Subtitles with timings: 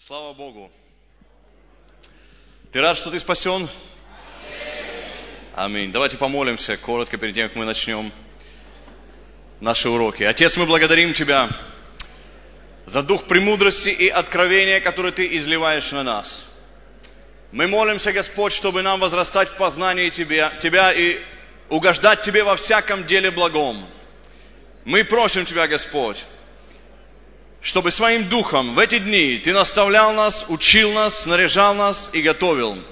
[0.00, 0.70] Слава Богу.
[2.72, 3.68] Ты рад, что ты спасен?
[5.56, 5.90] Аминь.
[5.90, 8.12] Давайте помолимся коротко перед тем, как мы начнем
[9.60, 10.22] наши уроки.
[10.22, 11.50] Отец, мы благодарим Тебя
[12.86, 16.46] за дух премудрости и откровения, который Ты изливаешь на нас.
[17.50, 21.18] Мы молимся, Господь, чтобы нам возрастать в познании Тебя, Тебя и
[21.70, 23.84] угождать Тебе во всяком деле благом.
[24.84, 26.24] Мы просим Тебя, Господь,
[27.60, 32.82] чтобы своим духом в эти дни Ты наставлял нас, учил нас, снаряжал нас и готовил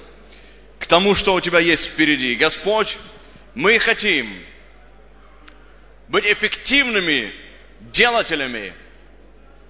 [0.79, 2.35] к тому, что у Тебя есть впереди.
[2.35, 2.99] Господь,
[3.55, 4.29] мы хотим
[6.09, 7.33] быть эффективными
[7.81, 8.75] делателями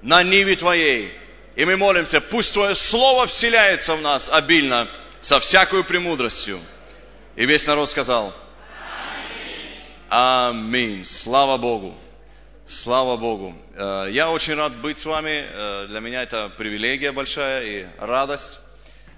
[0.03, 1.13] на ниве Твоей.
[1.55, 4.89] И мы молимся, пусть Твое Слово вселяется в нас обильно,
[5.21, 6.59] со всякой премудростью.
[7.35, 8.35] И весь народ сказал,
[10.09, 11.05] Аминь.
[11.05, 11.95] Слава Богу.
[12.69, 13.55] Слава Богу.
[13.79, 15.45] Э, я очень рад быть с вами.
[15.53, 18.61] Э, для меня это привилегия большая и радость.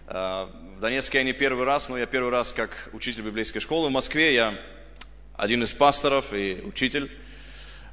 [0.09, 3.89] Э, в Донецке я не первый раз, но я первый раз как учитель библейской школы.
[3.89, 4.55] В Москве я
[5.37, 7.11] один из пасторов и учитель.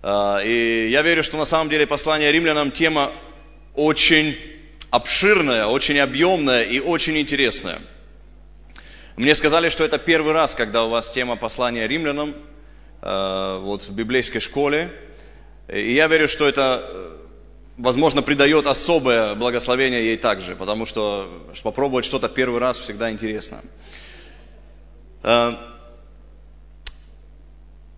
[0.03, 3.11] И я верю, что на самом деле послание римлянам тема
[3.73, 4.37] очень
[4.91, 7.79] обширная, очень объемная и очень интересная.
[9.15, 12.35] Мне сказали, что это первый раз, когда у вас тема послания римлянам
[13.01, 14.91] вот в библейской школе.
[15.67, 17.17] И я верю, что это, э,
[17.77, 21.27] возможно, придает особое благословение ей также, потому что
[21.63, 23.61] попробовать что-то первый раз всегда интересно.
[25.23, 25.53] Э,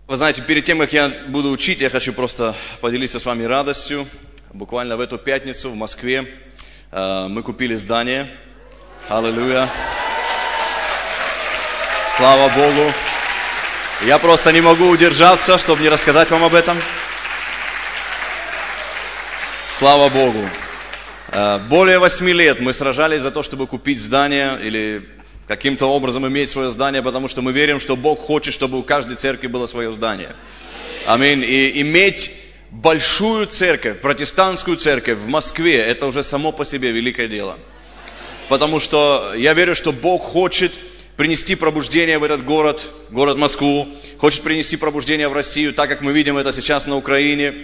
[0.06, 4.06] вы знаете, перед тем, как я буду учить, я хочу просто поделиться с вами радостью.
[4.54, 6.26] Буквально в эту пятницу в Москве
[6.90, 8.30] э, мы купили здание.
[9.10, 9.68] Аллилуйя.
[12.16, 12.92] Слава Богу.
[14.06, 16.78] Я просто не могу удержаться, чтобы не рассказать вам об этом.
[19.78, 20.40] Слава Богу.
[21.28, 25.08] Э, более восьми лет мы сражались за то, чтобы купить здание или
[25.46, 29.14] каким-то образом иметь свое здание, потому что мы верим, что Бог хочет, чтобы у каждой
[29.14, 30.34] церкви было свое здание.
[31.06, 31.44] Аминь.
[31.46, 32.32] И иметь
[32.72, 37.56] большую церковь, протестантскую церковь в Москве, это уже само по себе великое дело.
[38.48, 40.72] Потому что я верю, что Бог хочет
[41.16, 43.86] принести пробуждение в этот город, город Москву,
[44.18, 47.54] хочет принести пробуждение в Россию, так как мы видим это сейчас на Украине.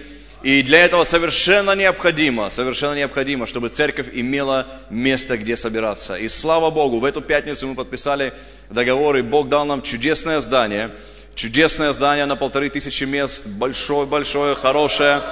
[0.44, 6.16] И для этого совершенно необходимо, совершенно необходимо, чтобы церковь имела место, где собираться.
[6.16, 8.34] И слава Богу, в эту пятницу мы подписали
[8.68, 10.90] договор, и Бог дал нам чудесное здание,
[11.34, 15.22] чудесное здание на полторы тысячи мест, большое-большое, хорошее.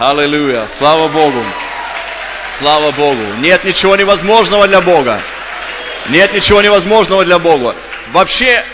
[0.00, 1.44] Аллилуйя, слава Богу,
[2.58, 3.22] слава Богу.
[3.40, 5.20] Нет ничего невозможного для Бога.
[6.08, 7.76] Нет ничего невозможного для Бога.
[8.10, 8.64] Вообще,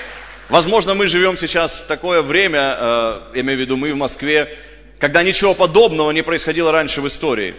[0.49, 4.57] возможно, мы живем сейчас в такое время, э, я имею в виду мы в Москве,
[4.99, 7.55] когда ничего подобного не происходило раньше в истории.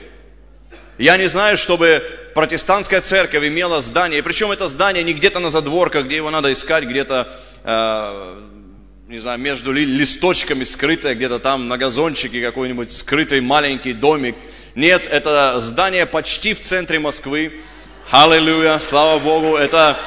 [0.97, 2.03] Я не знаю, чтобы
[2.33, 6.85] протестантская церковь имела здание, причем это здание не где-то на задворках, где его надо искать,
[6.85, 7.27] где-то,
[7.63, 8.41] э,
[9.07, 14.35] не знаю, между листочками скрытое, где-то там на газончике какой-нибудь скрытый маленький домик.
[14.73, 17.61] Нет, это здание почти в центре Москвы.
[18.09, 19.55] Аллилуйя, слава Богу.
[19.55, 19.97] Это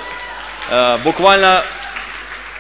[0.71, 1.63] э, буквально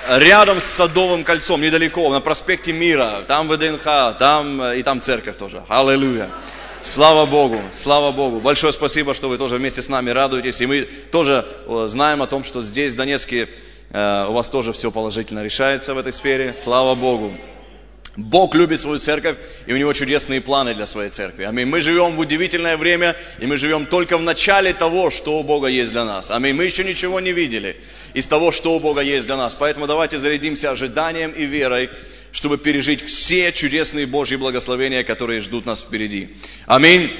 [0.08, 5.36] рядом с Садовым кольцом, недалеко, на проспекте Мира, там ВДНХ, там э, и там церковь
[5.36, 5.62] тоже.
[5.68, 6.30] Аллилуйя.
[6.82, 8.40] Слава Богу, слава Богу.
[8.40, 10.60] Большое спасибо, что вы тоже вместе с нами радуетесь.
[10.60, 13.48] И мы тоже э, знаем о том, что здесь, в Донецке,
[13.90, 16.54] э, у вас тоже все положительно решается в этой сфере.
[16.54, 17.34] Слава Богу.
[18.16, 21.44] Бог любит свою церковь, и у него чудесные планы для своей церкви.
[21.44, 21.66] Аминь.
[21.66, 25.69] Мы живем в удивительное время, и мы живем только в начале того, что у Бога
[25.69, 26.31] есть для нас.
[26.31, 26.54] Аминь.
[26.54, 27.76] Мы еще ничего не видели
[28.12, 29.54] из того, что у Бога есть для нас.
[29.54, 31.88] Поэтому давайте зарядимся ожиданием и верой,
[32.32, 36.37] чтобы пережить все чудесные Божьи благословения, которые ждут нас впереди.
[36.66, 37.12] Аминь.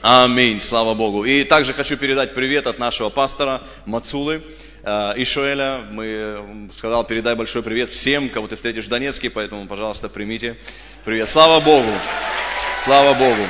[0.00, 0.62] Аминь.
[0.62, 1.24] Слава Богу.
[1.24, 4.40] И также хочу передать привет от нашего пастора Мацулы.
[4.82, 5.82] Э, Ишуэля.
[5.90, 10.56] Мы сказал, передай большой привет всем, кого ты встретишь в Донецке, поэтому, пожалуйста, примите
[11.04, 11.28] привет.
[11.28, 11.90] Слава Богу!
[12.82, 13.42] Слава Богу!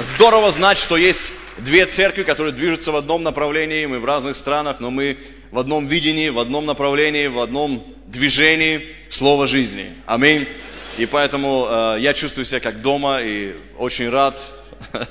[0.00, 4.78] Здорово знать, что есть две церкви, которые движутся в одном направлении, мы в разных странах,
[4.78, 5.18] но мы
[5.50, 9.94] в одном видении, в одном направлении, в одном движении слова жизни.
[10.06, 10.46] Аминь.
[10.96, 14.40] И поэтому э, я чувствую себя как дома и очень рад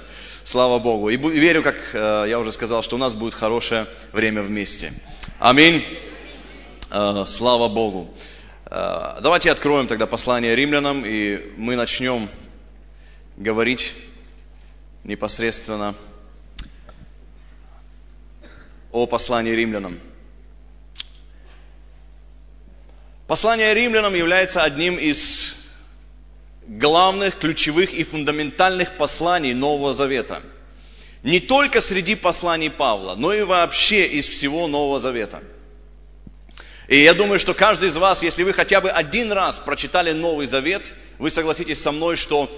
[0.47, 1.09] Слава Богу.
[1.09, 4.93] И верю, как э, я уже сказал, что у нас будет хорошее время вместе.
[5.39, 5.83] Аминь.
[6.89, 8.15] Э, слава Богу.
[8.67, 12.29] Э, давайте откроем тогда послание римлянам, и мы начнем
[13.35, 13.93] говорить
[15.03, 15.95] непосредственно
[18.93, 19.99] о послании римлянам.
[23.27, 25.56] Послание римлянам является одним из
[26.67, 30.43] главных, ключевых и фундаментальных посланий Нового Завета.
[31.23, 35.41] Не только среди посланий Павла, но и вообще из всего Нового Завета.
[36.87, 40.47] И я думаю, что каждый из вас, если вы хотя бы один раз прочитали Новый
[40.47, 42.49] Завет, вы согласитесь со мной, что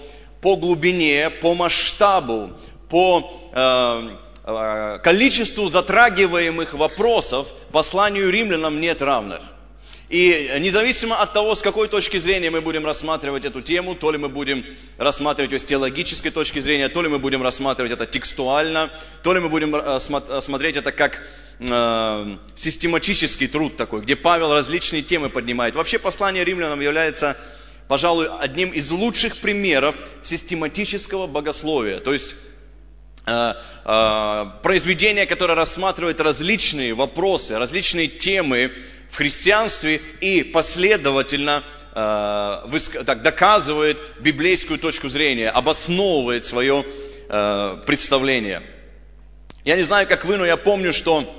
[0.41, 2.51] по глубине, по масштабу,
[2.89, 4.09] по э,
[4.44, 9.41] э, количеству затрагиваемых вопросов посланию римлянам нет равных.
[10.09, 14.17] И независимо от того, с какой точки зрения мы будем рассматривать эту тему, то ли
[14.17, 14.65] мы будем
[14.97, 18.89] рассматривать ее с теологической точки зрения, то ли мы будем рассматривать это текстуально,
[19.21, 21.21] то ли мы будем э, э, смотреть это как
[21.59, 25.75] э, систематический труд такой, где Павел различные темы поднимает.
[25.75, 27.38] Вообще послание римлянам является,
[27.88, 32.00] пожалуй, одним из лучших примеров систематического богословия.
[32.00, 32.35] То есть
[34.63, 38.71] произведение, которое рассматривает различные вопросы, различные темы,
[39.09, 41.63] в христианстве и последовательно
[41.94, 46.85] э, так, доказывает библейскую точку зрения, обосновывает свое
[47.27, 48.61] э, представление.
[49.65, 51.35] Я не знаю, как вы, но я помню, что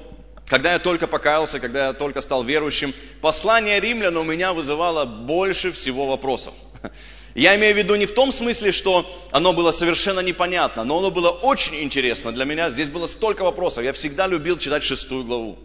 [0.46, 5.70] когда я только покаялся, когда я только стал верующим, послание римлян у меня вызывало больше
[5.70, 6.54] всего вопросов.
[7.36, 11.12] Я имею в виду не в том смысле, что оно было совершенно непонятно, но оно
[11.12, 12.70] было очень интересно для меня.
[12.70, 13.84] Здесь было столько вопросов.
[13.84, 15.56] Я всегда любил читать шестую главу.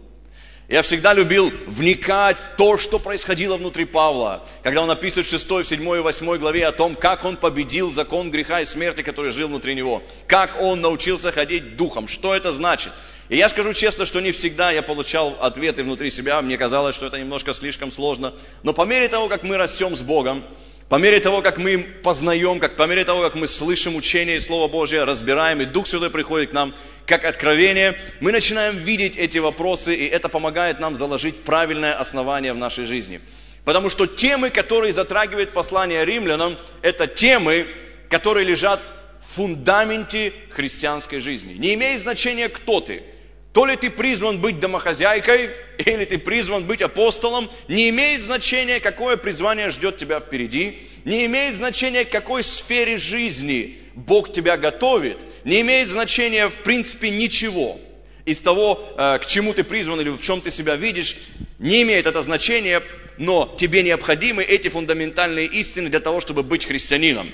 [0.68, 5.64] Я всегда любил вникать в то, что происходило внутри Павла, когда он описывает в 6,
[5.64, 9.46] 7 и 8 главе о том, как он победил закон греха и смерти, который жил
[9.46, 12.90] внутри него, как он научился ходить духом, что это значит.
[13.28, 17.06] И я скажу честно, что не всегда я получал ответы внутри себя, мне казалось, что
[17.06, 18.34] это немножко слишком сложно,
[18.64, 20.42] но по мере того, как мы растем с Богом,
[20.88, 24.40] по мере того, как мы познаем, как, по мере того, как мы слышим учение и
[24.40, 26.74] Слово Божье, разбираем, и Дух Святой приходит к нам
[27.06, 32.58] как откровение, мы начинаем видеть эти вопросы, и это помогает нам заложить правильное основание в
[32.58, 33.20] нашей жизни.
[33.64, 37.66] Потому что темы, которые затрагивает послание римлянам, это темы,
[38.10, 38.80] которые лежат
[39.20, 41.54] в фундаменте христианской жизни.
[41.54, 43.02] Не имеет значения, кто ты–
[43.56, 45.48] то ли ты призван быть домохозяйкой,
[45.78, 51.54] или ты призван быть апостолом, не имеет значения, какое призвание ждет тебя впереди, не имеет
[51.54, 57.80] значения, к какой сфере жизни Бог тебя готовит, не имеет значения, в принципе, ничего
[58.26, 61.16] из того, э, к чему ты призван или в чем ты себя видишь,
[61.58, 62.82] не имеет это значения,
[63.16, 67.32] но тебе необходимы эти фундаментальные истины для того, чтобы быть христианином.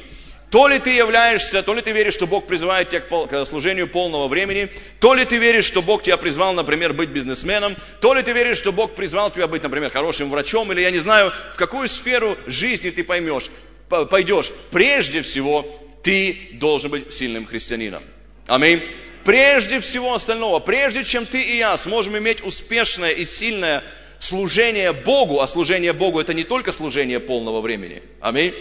[0.50, 4.28] То ли ты являешься, то ли ты веришь, что Бог призывает тебя к служению полного
[4.28, 4.68] времени,
[5.00, 8.58] то ли ты веришь, что Бог тебя призвал, например, быть бизнесменом, то ли ты веришь,
[8.58, 12.36] что Бог призвал тебя быть, например, хорошим врачом, или я не знаю, в какую сферу
[12.46, 13.50] жизни ты поймешь,
[13.88, 14.52] пойдешь.
[14.70, 18.02] Прежде всего, ты должен быть сильным христианином.
[18.46, 18.82] Аминь.
[19.24, 23.84] Прежде всего остального, прежде чем ты и я сможем иметь успешное и сильное
[24.18, 28.02] служение Богу, а служение Богу это не только служение полного времени.
[28.20, 28.54] Аминь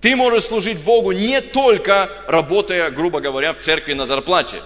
[0.00, 4.62] ты можешь служить Богу не только работая, грубо говоря, в церкви на зарплате.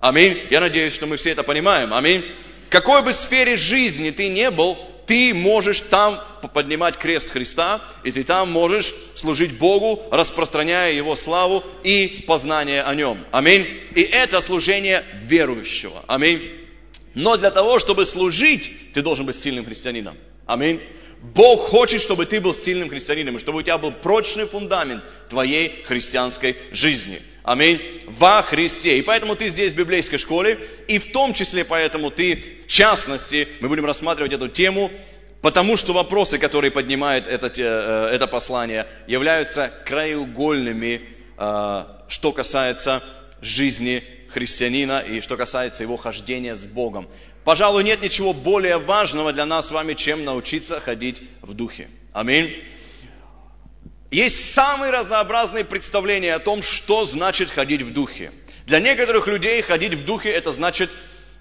[0.00, 0.40] Аминь.
[0.50, 1.92] Я надеюсь, что мы все это понимаем.
[1.92, 2.24] Аминь.
[2.66, 4.78] В какой бы сфере жизни ты не был,
[5.12, 6.18] ты можешь там
[6.54, 12.94] поднимать крест Христа, и ты там можешь служить Богу, распространяя Его славу и познание о
[12.94, 13.22] Нем.
[13.30, 13.66] Аминь.
[13.94, 16.02] И это служение верующего.
[16.06, 16.50] Аминь.
[17.12, 20.16] Но для того, чтобы служить, ты должен быть сильным христианином.
[20.46, 20.80] Аминь.
[21.20, 25.84] Бог хочет, чтобы ты был сильным христианином, и чтобы у тебя был прочный фундамент твоей
[25.86, 27.20] христианской жизни.
[27.42, 27.80] Аминь.
[28.06, 28.98] Во Христе.
[28.98, 33.48] И поэтому ты здесь в библейской школе, и в том числе поэтому ты, в частности,
[33.60, 34.90] мы будем рассматривать эту тему,
[35.40, 41.00] потому что вопросы, которые поднимает это, э, это послание, являются краеугольными,
[41.36, 43.02] э, что касается
[43.40, 47.08] жизни христианина и что касается его хождения с Богом.
[47.44, 51.88] Пожалуй, нет ничего более важного для нас с вами, чем научиться ходить в духе.
[52.12, 52.54] Аминь.
[54.12, 58.30] Есть самые разнообразные представления о том, что значит ходить в духе.
[58.66, 60.90] Для некоторых людей ходить в духе это значит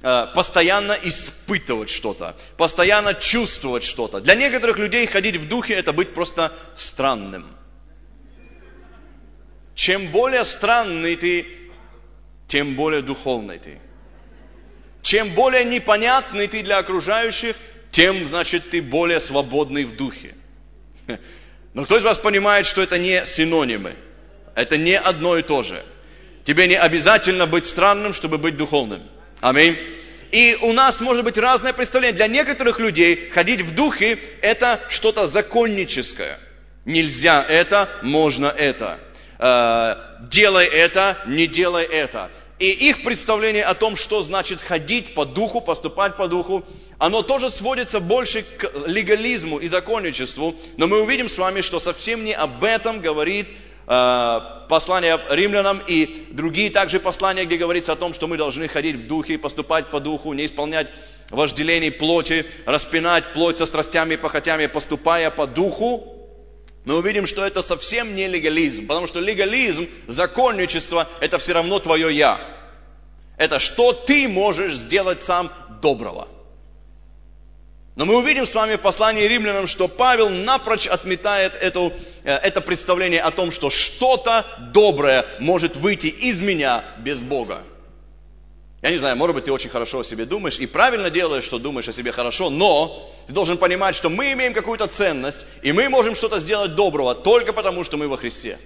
[0.01, 4.21] э, постоянно испытывать что-то, постоянно чувствовать что-то.
[4.21, 7.57] Для некоторых людей ходить в духе это быть просто странным.
[9.75, 11.45] Чем более странный ты,
[12.47, 13.79] тем более духовный ты.
[15.01, 17.57] Чем более непонятный ты для окружающих,
[17.91, 20.35] тем, значит, ты более свободный в духе.
[21.73, 23.93] Но кто из вас понимает, что это не синонимы?
[24.55, 25.81] Это не одно и то же.
[26.43, 29.01] Тебе не обязательно быть странным, чтобы быть духовным.
[29.39, 29.77] Аминь.
[30.31, 32.15] И у нас может быть разное представление.
[32.15, 36.39] Для некоторых людей ходить в духе– это что-то законническое.
[36.85, 38.99] Нельзя это, можно это.
[39.39, 39.95] Э,
[40.29, 42.29] делай это, не делай это.
[42.61, 46.63] И их представление о том, что значит ходить по духу, поступать по духу,
[46.99, 50.53] оно тоже сводится больше к легализму и законничеству.
[50.77, 53.47] Но мы увидим с вами, что совсем не об этом говорит
[53.87, 54.39] э,
[54.69, 59.07] послание римлянам и другие также послания, где говорится о том, что мы должны ходить в
[59.07, 60.89] духе, поступать по духу, не исполнять
[61.31, 66.20] вожделений плоти, распинать плоть со страстями и похотями, поступая по духу,
[66.83, 72.15] мы увидим, что это совсем не легализм, потому что легализм, законничество, это все равно твое
[72.15, 72.39] «я».
[73.37, 76.27] Это что ты можешь сделать сам доброго.
[77.95, 81.91] Но мы увидим с вами в послании римлянам, что Павел напрочь отметает эту,
[82.23, 87.63] э, это представление о том, что что-то доброе может выйти из меня без Бога.
[88.81, 91.59] Я не знаю, может быть, ты очень хорошо о себе думаешь и правильно делаешь, что
[91.59, 95.87] думаешь о себе хорошо, но ты должен понимать, что мы имеем какую-то ценность, и мы
[95.87, 98.59] можем что-то сделать доброго только потому, что мы во Христе.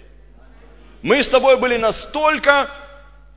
[1.04, 2.72] Мы с тобой были настолько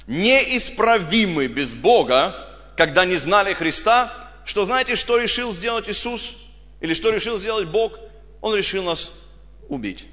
[0.07, 2.35] неисправимы без Бога,
[2.79, 4.11] когда не знали Христа,
[4.47, 6.35] что знаете, что решил сделать Иисус?
[6.81, 7.99] Или что решил сделать Бог?
[8.41, 9.13] Он решил нас
[9.69, 10.07] убить.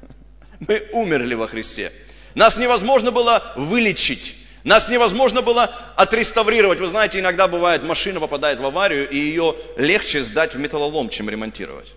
[0.60, 1.92] Мы умерли во Христе.
[2.34, 4.36] Нас невозможно было вылечить.
[4.66, 6.80] Нас невозможно было отреставрировать.
[6.80, 11.30] Вы знаете, иногда бывает, машина попадает в аварию, и ее легче сдать в металлолом, чем
[11.30, 11.92] ремонтировать.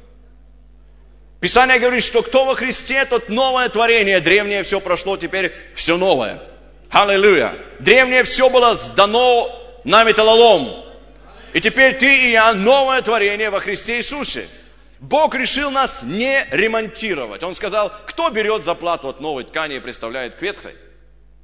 [1.40, 4.20] Писание говорит, что кто во Христе, тот новое творение.
[4.20, 6.44] Древнее все прошло, теперь все новое.
[6.92, 7.56] Аллилуйя.
[7.80, 9.50] Древнее все было сдано
[9.84, 10.86] на металлолом.
[11.54, 14.48] И теперь ты и я новое творение во Христе Иисусе.
[15.00, 17.42] Бог решил нас не ремонтировать.
[17.42, 20.76] Он сказал, кто берет заплату от новой ткани и представляет к ветхой?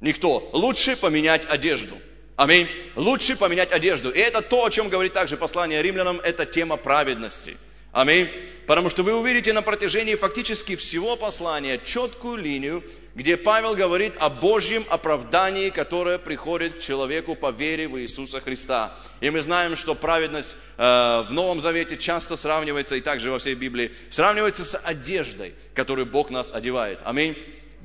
[0.00, 0.48] Никто.
[0.52, 1.96] Лучше поменять одежду.
[2.36, 2.68] Аминь.
[2.96, 4.10] Лучше поменять одежду.
[4.10, 7.56] И это то, о чем говорит также послание римлянам, это тема праведности.
[7.92, 8.28] Аминь.
[8.66, 12.84] Потому что вы увидите на протяжении фактически всего послания четкую линию,
[13.14, 18.94] где Павел говорит о Божьем оправдании, которое приходит к человеку по вере в Иисуса Христа.
[19.20, 20.82] И мы знаем, что праведность э,
[21.26, 26.28] в Новом Завете часто сравнивается, и также во всей Библии, сравнивается с одеждой, которую Бог
[26.28, 26.98] нас одевает.
[27.04, 27.38] Аминь.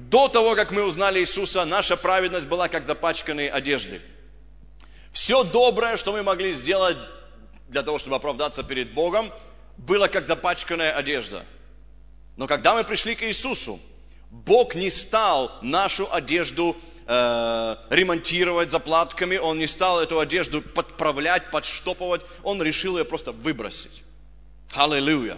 [0.09, 4.01] До того, как мы узнали Иисуса, наша праведность была как запачканные одежды.
[5.11, 6.97] Все доброе, что мы могли сделать
[7.67, 9.31] для того, чтобы оправдаться перед Богом,
[9.77, 11.45] было как запачканная одежда.
[12.35, 13.79] Но когда мы пришли к Иисусу,
[14.31, 22.21] Бог не стал нашу одежду э, ремонтировать заплатками, Он не стал эту одежду подправлять, подштопывать,
[22.41, 24.03] Он решил ее просто выбросить.
[24.73, 25.37] Аллилуйя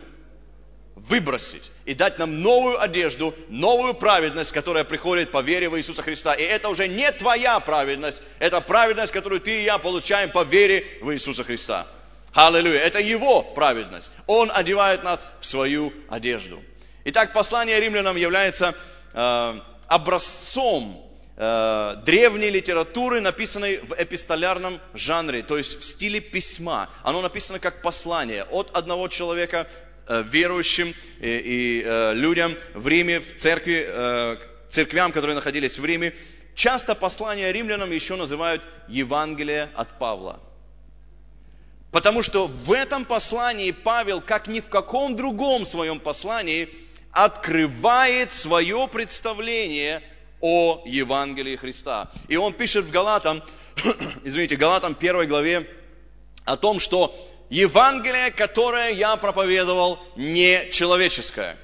[0.96, 6.34] выбросить и дать нам новую одежду, новую праведность, которая приходит по вере в Иисуса Христа.
[6.34, 10.86] И это уже не твоя праведность, это праведность, которую ты и я получаем по вере
[11.02, 11.88] в Иисуса Христа.
[12.34, 12.80] Аллилуйя.
[12.80, 14.12] Это Его праведность.
[14.26, 16.62] Он одевает нас в свою одежду.
[17.06, 18.74] Итак, послание римлянам является
[19.14, 26.90] э, образцом э, древней литературы, написанной в эпистолярном жанре, то есть в стиле письма.
[27.04, 29.68] Оно написано как послание от одного человека
[30.08, 34.38] верующим и, и э, людям в Риме, в церкви, э,
[34.70, 36.14] церквям, которые находились в Риме.
[36.56, 40.40] Часто послание римлянам еще называют Евангелие от Павла.
[41.92, 46.70] Потому что в этом послании Павел, как ни в каком другом своем послании,
[47.12, 50.02] открывает свое представление
[50.42, 52.12] о Евангелии Христа.
[52.28, 53.44] И он пишет в Галатам,
[54.24, 55.70] извините, Галатам 1 главе
[56.46, 57.16] о том, что
[57.54, 61.56] Евангелие, которое я проповедовал, не человеческое.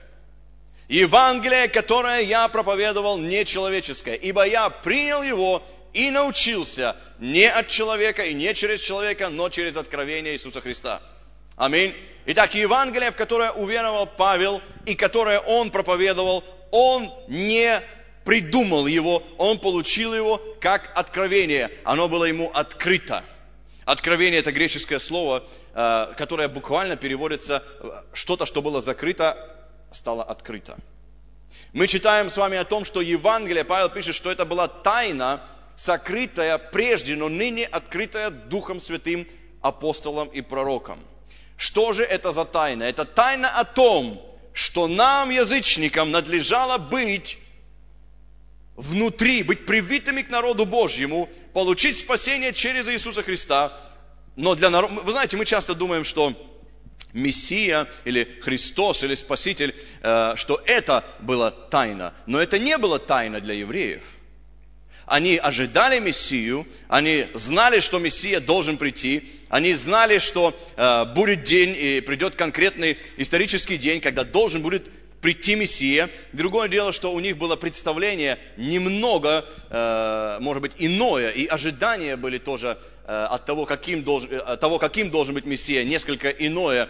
[0.88, 4.14] Евангелие, которое я проповедовал, не человеческое.
[4.14, 9.78] Ибо я принял его и научился не от человека и не через человека, но через
[9.78, 11.02] откровение Иисуса Христа.
[11.56, 11.96] Аминь.
[12.28, 17.82] Итак, Евангелие, в которое уверовал Павел и которое он проповедовал, он не
[18.26, 21.72] придумал его, он получил его как откровение.
[21.84, 23.24] Оно было ему открыто.
[23.86, 25.44] Откровение– это греческое слово,
[25.82, 27.64] Э, которая буквально переводится
[28.12, 29.38] «что-то, что было закрыто,
[29.94, 30.78] стало открыто».
[31.72, 35.42] Мы читаем с вами о том, что Евангелие, Павел пишет, что это была тайна,
[35.78, 39.26] сокрытая прежде, но ныне открытая Духом Святым
[39.62, 41.00] апостолом и пророком.
[41.56, 42.84] Что же это за тайна?
[42.84, 44.22] Это тайна о том,
[44.52, 47.38] что нам, язычникам, надлежало быть
[48.76, 53.80] внутри, быть привитыми к народу Божьему, получить спасение через Иисуса Христа–
[54.40, 56.34] но для народа, вы знаете, мы часто думаем, что
[57.12, 62.14] Мессия или Христос или Спаситель, э, что это была тайна.
[62.26, 64.02] Но это не было тайна для евреев.
[65.06, 71.76] Они ожидали Мессию, они знали, что Мессия должен прийти, они знали, что э, будет день
[71.78, 76.10] и придет конкретный исторический день, когда должен будет прийти Мессия.
[76.32, 82.38] Другое дело, что у них было представление немного, э, может быть, иное, и ожидания были
[82.38, 82.78] тоже
[83.12, 86.88] от того каким, должен, от э, того, каким должен быть Мессия, несколько иное,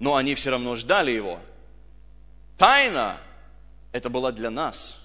[0.00, 1.38] но они все равно ждали его.
[2.58, 3.18] Тайна
[3.92, 5.00] это была для нас.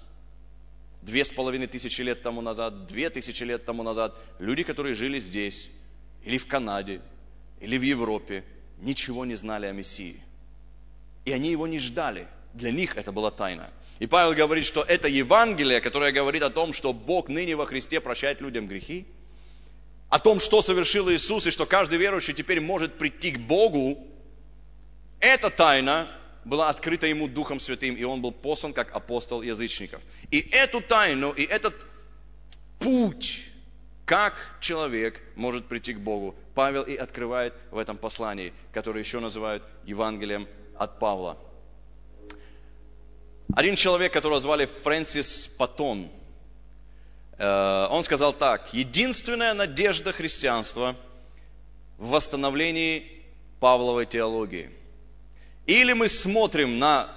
[1.02, 5.20] две с половиной тысячи лет тому назад, две тысячи лет тому назад, люди, которые жили
[5.20, 5.70] здесь,
[6.24, 7.00] или в Канаде,
[7.60, 8.44] или в Европе,
[8.80, 10.20] ничего не знали о Мессии.
[11.24, 12.26] И они его не ждали.
[12.54, 13.70] Для них это была тайна.
[14.00, 18.00] И Павел говорит, что это Евангелие, которое говорит о том, что Бог ныне во Христе
[18.00, 19.06] прощает людям грехи,
[20.10, 24.06] о том, что совершил Иисус, и что каждый верующий теперь может прийти к Богу,
[25.20, 26.08] эта тайна
[26.44, 30.02] была открыта ему Духом Святым, и он был послан как апостол язычников.
[30.30, 31.74] И эту тайну, и этот
[32.80, 33.44] путь,
[34.04, 39.62] как человек может прийти к Богу, Павел и открывает в этом послании, которое еще называют
[39.84, 41.38] Евангелием от Павла.
[43.54, 46.10] Один человек, которого звали Фрэнсис Патон,
[47.40, 50.94] он сказал так, единственная надежда христианства
[51.96, 53.22] в восстановлении
[53.60, 54.70] Павловой теологии–
[55.70, 57.08] или мы смотрим на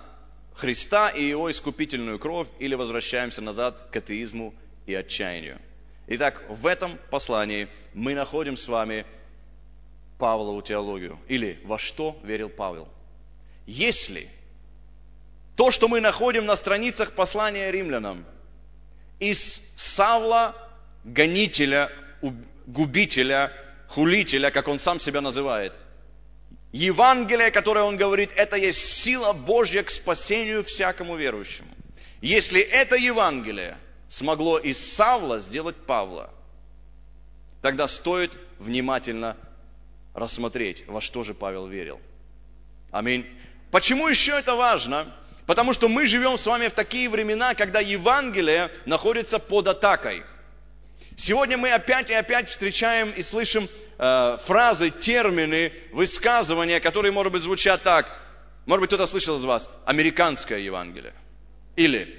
[0.54, 4.54] Христа и Его искупительную кровь, или возвращаемся назад к атеизму
[4.86, 5.60] и отчаянию.
[6.06, 9.08] Итак, в этом послании мы находим с вами
[10.20, 12.88] Павлову теологию, или во что верил Павел.
[13.66, 14.30] Если
[15.56, 18.24] то, что мы находим на страницах послания римлянам,
[19.32, 20.56] из Савла,
[21.04, 21.92] гонителя,
[22.66, 23.52] губителя,
[23.88, 25.74] хулителя, как он сам себя называет,
[26.72, 31.70] Евангелие, которое он говорит, это есть сила Божья к спасению всякому верующему.
[32.20, 33.78] Если это Евангелие
[34.10, 36.32] смогло из Савла сделать Павла,
[37.62, 39.38] тогда стоит внимательно
[40.16, 42.02] рассмотреть, во что же Павел верил.
[42.92, 43.26] Аминь.
[43.70, 45.08] Почему еще это важно?
[45.46, 50.24] Потому что мы живем с вами в такие времена, когда Евангелие находится под атакой.
[51.18, 57.44] Сегодня мы опять и опять встречаем и слышим э, фразы, термины, высказывания, которые, может быть,
[57.44, 58.10] звучат так.
[58.66, 61.14] Может быть, кто-то слышал из вас американское Евангелие.
[61.76, 62.18] Или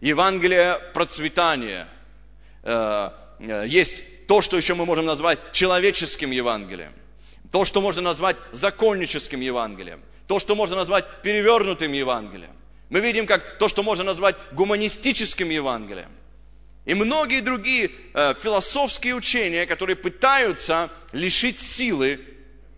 [0.00, 1.88] Евангелие процветания.
[2.62, 3.10] Э,
[3.40, 6.92] э, есть то, что еще мы можем назвать человеческим Евангелием.
[7.50, 10.00] То, что можно назвать законническим Евангелием.
[10.28, 12.59] То, что можно назвать перевернутым Евангелием.
[12.90, 16.10] Мы видим, как то, что можно назвать гуманистическим Евангелием.
[16.84, 22.20] И многие другие э, философские учения, которые пытаются лишить силы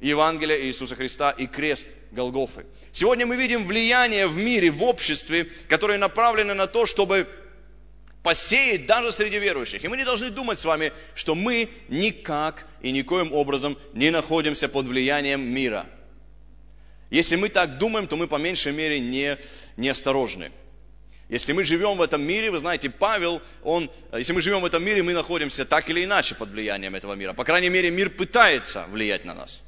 [0.00, 2.66] Евангелия Иисуса Христа и крест Голгофы.
[2.90, 7.26] Сегодня мы видим влияние в мире, в обществе, которое направлено на то, чтобы
[8.22, 9.82] посеять даже среди верующих.
[9.82, 14.68] И мы не должны думать с вами, что мы никак и никоим образом не находимся
[14.68, 15.86] под влиянием мира.
[17.12, 19.36] Если мы так думаем, то мы по меньшей мере не,
[19.76, 20.50] неосторожны.
[21.28, 24.82] Если мы живем в этом мире, вы знаете, Павел, он, если мы живем в этом
[24.82, 27.34] мире, мы находимся так или иначе под влиянием этого мира.
[27.34, 29.60] По крайней мере, мир пытается влиять на нас.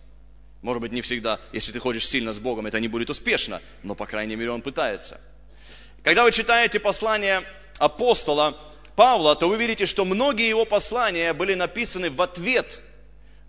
[0.62, 3.94] Может быть, не всегда, если ты ходишь сильно с Богом, это не будет успешно, но,
[3.94, 5.20] по крайней мере, он пытается.
[6.02, 7.42] Когда вы читаете послание
[7.76, 8.58] апостола
[8.96, 12.80] Павла, то вы видите, что многие его послания были написаны в ответ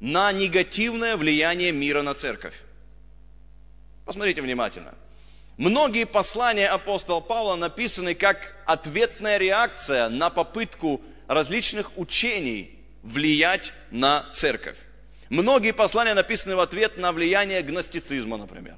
[0.02, 2.56] на негативное влияние мира на церковь.
[4.06, 4.94] Посмотрите внимательно.
[5.58, 14.78] Многие послания апостола Павла написаны как ответная реакция на попытку различных учений влиять на церковь.
[15.30, 18.76] Многие послания написаны в ответ на влияние гностицизма, например.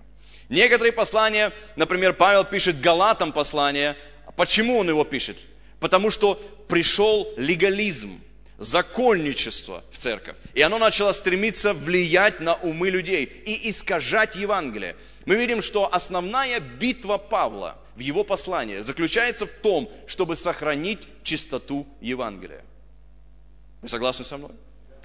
[0.47, 3.97] Некоторые послания, например, Павел пишет Галатам послание.
[4.37, 5.37] Почему он его пишет?
[5.81, 6.35] Потому что
[6.69, 8.21] пришел легализм,
[8.57, 10.37] законничество в церковь.
[10.53, 14.95] И оно начало стремиться влиять на умы людей и искажать Евангелие
[15.27, 21.85] мы видим, что основная битва Павла в его послании заключается в том, чтобы сохранить чистоту
[21.99, 22.63] Евангелия.
[23.81, 24.51] Вы согласны со мной?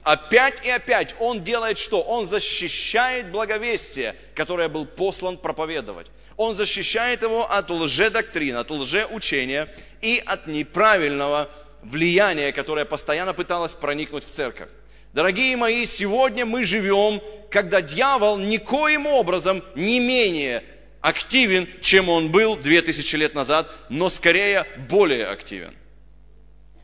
[0.04, 2.02] Опять и опять он делает что?
[2.02, 6.06] Он защищает благовестие, которое был послан проповедовать.
[6.36, 11.50] Он защищает его от лжедоктрин, от лжеучения и от неправильного
[11.82, 14.68] влияния, которое постоянно пыталось проникнуть в церковь.
[15.12, 17.20] Дорогие мои, сегодня мы живем,
[17.50, 20.64] когда дьявол никоим образом не менее
[21.02, 25.74] активен, чем он был 2000 лет назад, но скорее более активен.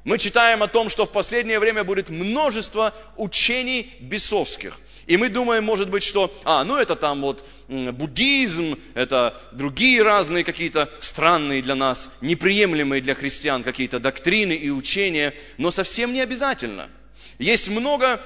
[0.04, 4.78] Мы читаем о том, что в последнее время будет множество учений бесовских.
[5.06, 10.44] И мы думаем, может быть, что, а, ну это там вот буддизм, это другие разные
[10.44, 16.90] какие-то странные для нас, неприемлемые для христиан какие-то доктрины и учения, но совсем не обязательно–
[17.38, 18.20] есть много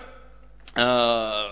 [0.74, 1.48] э,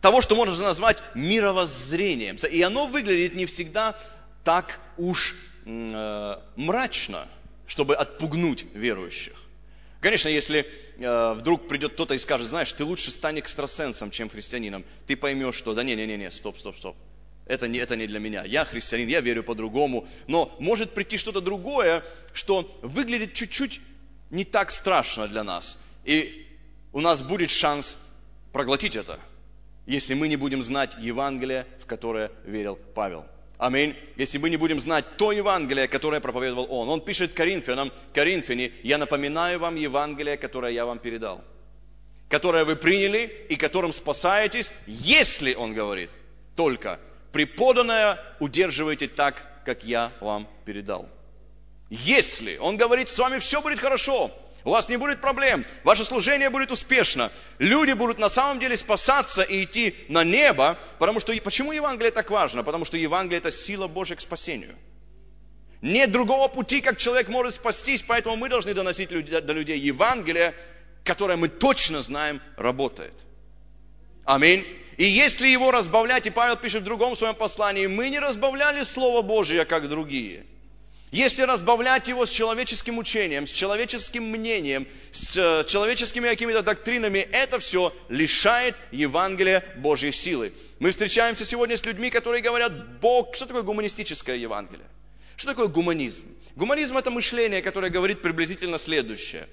[0.00, 2.36] того, что можно назвать мировоззрением.
[2.36, 3.96] И оно выглядит не всегда
[4.44, 7.26] так уж э, мрачно,
[7.66, 9.34] чтобы отпугнуть верующих.
[10.00, 10.66] Конечно, если
[10.98, 15.54] э, вдруг придет кто-то и скажет, знаешь, ты лучше стань экстрасенсом, чем христианином, ты поймешь,
[15.54, 16.96] что да не-не-не, стоп, стоп, стоп.
[17.46, 18.44] это не, это не для меня.
[18.44, 20.08] Я христианин, я верю по-другому.
[20.26, 22.02] Но может прийти что-то другое,
[22.32, 23.80] что выглядит чуть-чуть
[24.30, 25.78] не так страшно для нас.
[26.04, 26.46] И
[26.92, 27.98] у нас будет шанс
[28.52, 29.18] проглотить это,
[29.86, 33.26] если мы не будем знать Евангелие, в которое верил Павел.
[33.58, 33.96] Аминь.
[34.16, 36.88] Если мы не будем знать то Евангелие, которое проповедовал он.
[36.88, 41.44] Он пишет Коринфянам, Коринфяне, я напоминаю вам Евангелие, которое я вам передал,
[42.28, 46.10] которое вы приняли и которым спасаетесь, если, он говорит,
[46.56, 46.98] только
[47.30, 51.08] преподанное удерживайте так, как я вам передал.
[51.88, 54.32] Если, он говорит, с вами все будет хорошо,
[54.64, 57.32] у вас не будет проблем, ваше служение будет успешно.
[57.58, 62.30] Люди будут на самом деле спасаться и идти на небо, потому что, почему Евангелие так
[62.30, 62.62] важно?
[62.62, 64.76] Потому что Евангелие это сила Божья к спасению.
[65.80, 70.54] Нет другого пути, как человек может спастись, поэтому мы должны доносить до людей Евангелие,
[71.02, 73.14] которое мы точно знаем работает.
[74.24, 74.64] Аминь.
[74.96, 79.22] И если его разбавлять, и Павел пишет в другом своем послании, мы не разбавляли Слово
[79.22, 80.46] Божие, как другие–
[81.12, 87.58] если разбавлять его с человеческим учением, с человеческим мнением, с э, человеческими какими-то доктринами, это
[87.58, 90.54] все лишает Евангелия Божьей силы.
[90.78, 94.86] Мы встречаемся сегодня с людьми, которые говорят, Бог, что такое гуманистическое Евангелие?
[95.36, 96.24] Что такое гуманизм?
[96.56, 99.48] Гуманизм это мышление, которое говорит приблизительно следующее.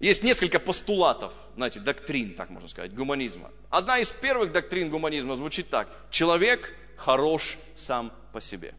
[0.00, 3.50] Есть несколько постулатов, знаете, доктрин, так можно сказать, гуманизма.
[3.70, 5.88] Одна из первых доктрин гуманизма звучит так.
[6.10, 8.74] Человек хорош сам по себе.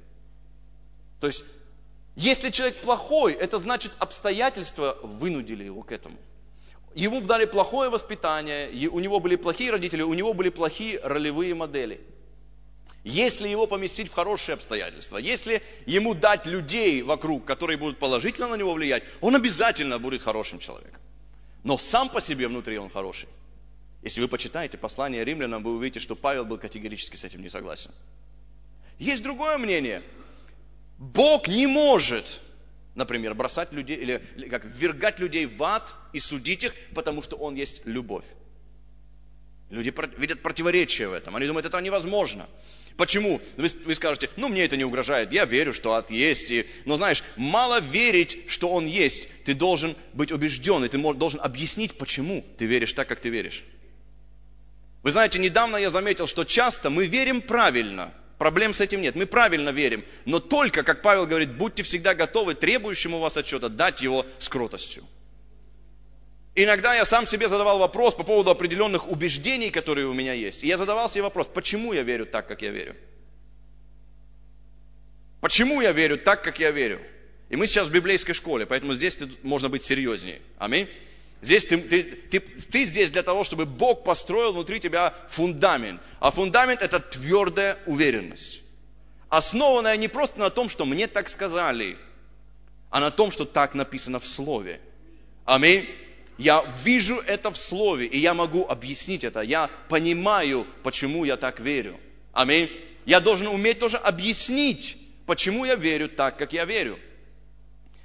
[1.19, 1.43] То есть
[2.15, 6.17] если человек плохой, это значит обстоятельства вынудили его к этому.
[6.93, 11.99] Ему дали плохое воспитание, у него были плохие родители, у него были плохие ролевые модели.
[13.03, 18.55] Если его поместить в хорошие обстоятельства, если ему дать людей вокруг, которые будут положительно на
[18.55, 21.01] него влиять, он обязательно будет хорошим человеком.
[21.63, 23.27] Но сам по себе внутри он хороший.
[24.01, 27.91] Если вы почитаете послание римлянам, вы увидите, что Павел был категорически с этим не согласен.
[28.99, 30.01] Есть другое мнение–
[30.97, 32.39] Бог не может,
[32.95, 37.55] например, бросать людей или, как ввергать людей в ад и судить их, потому что Он
[37.55, 38.25] есть любовь.
[39.69, 41.35] Люди видят противоречие в этом.
[41.35, 42.47] Они думают, это невозможно.
[42.97, 43.41] Почему?
[43.57, 46.49] Вы, вы скажете, ну мне это не угрожает, я верю, что ад есть.
[46.51, 46.65] И...
[46.85, 49.27] Но знаешь, мало верить, что он есть.
[49.43, 53.65] Ты должен быть убежден, и ты должен объяснить, почему ты веришь так, как ты веришь.
[55.03, 59.15] Вы знаете, недавно я заметил, что часто мы верим правильно– Проблем с этим нет.
[59.15, 60.03] Мы правильно верим.
[60.25, 65.03] Но только, как Павел говорит, будьте всегда готовы требующему вас отчета дать его с кротостью.
[66.53, 70.63] Иногда я сам себе задавал вопрос по поводу определенных убеждений, которые у меня есть.
[70.63, 72.95] И я задавал себе вопрос, почему я верю так, как я верю?
[75.41, 77.01] Почему я верю так, как я верю?
[77.49, 80.41] И мы сейчас в библейской школе, поэтому здесь можно быть серьезнее.
[80.57, 80.89] Аминь.
[81.41, 86.01] Здесь ты, ты, ты, ты здесь для того, чтобы Бог построил внутри тебя фундамент.
[86.19, 88.61] А фундамент это твердая уверенность.
[89.29, 91.97] Основанная не просто на том, что мне так сказали,
[92.89, 94.79] а на том, что так написано в Слове.
[95.45, 95.87] Аминь.
[96.37, 99.41] Я вижу это в Слове, и я могу объяснить это.
[99.41, 101.99] Я понимаю, почему я так верю.
[102.33, 102.69] Аминь.
[103.05, 106.99] Я должен уметь тоже объяснить, почему я верю так, как я верю.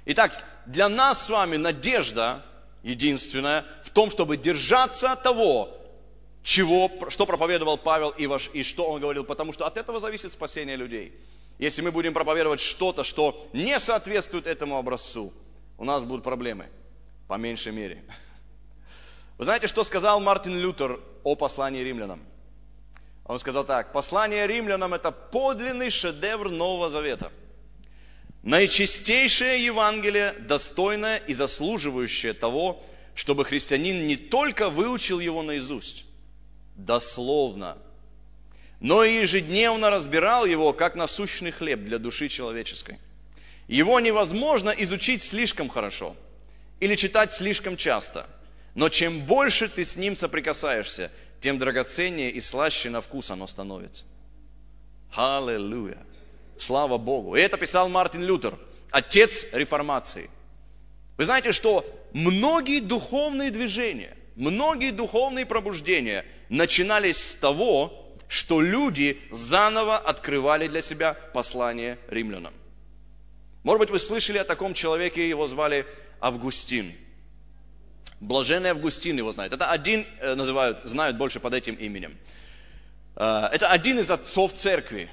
[0.05, 2.45] Итак, для нас с вами надежда
[2.83, 5.69] единственное, в том, чтобы держаться того,
[6.43, 10.33] чего, что проповедовал Павел и, ваш, и что он говорил, потому что от этого зависит
[10.33, 11.13] спасение людей.
[11.59, 15.31] Если мы будем проповедовать что-то, что не соответствует этому образцу,
[15.77, 16.67] у нас будут проблемы,
[17.27, 18.03] по меньшей мере.
[19.37, 22.21] Вы знаете, что сказал Мартин Лютер о послании римлянам?
[23.25, 27.31] Он сказал так, послание римлянам это подлинный шедевр Нового Завета–
[28.43, 36.05] Наичистейшее Евангелие, достойное и заслуживающее того, чтобы христианин не только выучил его наизусть,
[36.75, 37.77] дословно,
[38.79, 42.97] но и ежедневно разбирал его, как насущный хлеб для души человеческой.
[43.67, 46.15] Его невозможно изучить слишком хорошо
[46.79, 48.27] или читать слишком часто,
[48.73, 54.03] но чем больше ты с ним соприкасаешься, тем драгоценнее и слаще на вкус оно становится.
[55.13, 55.99] Аллилуйя!
[56.61, 57.35] Слава Богу.
[57.35, 58.55] И это писал Мартин Лютер,
[58.91, 60.29] отец реформации.
[61.17, 69.97] Вы знаете, что многие духовные движения, многие духовные пробуждения начинались с того, что люди заново
[69.97, 72.53] открывали для себя послание римлянам.
[73.63, 75.87] Может быть, вы слышали о таком человеке, его звали
[76.19, 76.93] Августин.
[78.19, 79.51] Блаженный Августин его знает.
[79.51, 82.15] Это один, э, называют, знают больше под этим именем.
[83.15, 85.09] Э, это один из отцов церкви.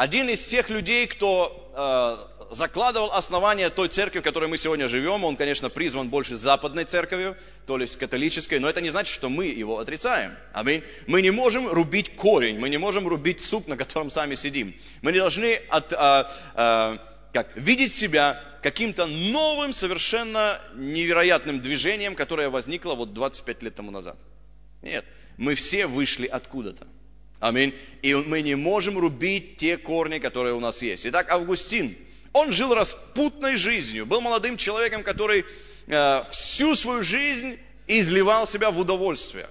[0.00, 5.24] Один из тех людей, кто закладывал основание той церкви, в которой мы сегодня живем.
[5.24, 7.36] Он, конечно, призван больше западной церковью,
[7.66, 10.32] то есть католической, но это не значит, что мы его отрицаем.
[10.54, 10.82] Аминь.
[11.06, 14.74] Мы не можем рубить корень, мы не можем рубить сук, на котором сами сидим.
[15.02, 16.98] Мы не должны от, а, а,
[17.34, 24.16] как, видеть себя каким-то новым, совершенно невероятным движением, которое возникло вот 25 лет тому назад.
[24.80, 25.04] Нет,
[25.36, 26.86] мы все вышли откуда-то.
[27.40, 27.74] Аминь.
[28.02, 31.06] И мы не можем рубить те корни, которые у нас есть.
[31.06, 31.96] Итак, Августин,
[32.34, 35.46] он жил распутной жизнью, был молодым человеком, который
[35.86, 39.48] э, всю свою жизнь изливал себя в удовольствие.